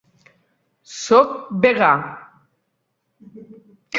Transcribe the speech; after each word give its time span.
Soc 1.01 1.35
vegà. 1.67 1.91